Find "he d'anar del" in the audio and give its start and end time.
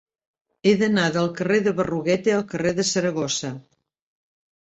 0.69-1.27